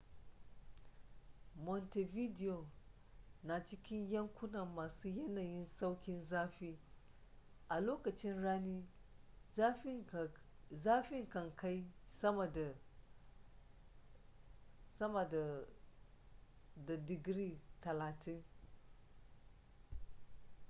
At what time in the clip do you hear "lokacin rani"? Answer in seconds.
7.79-8.87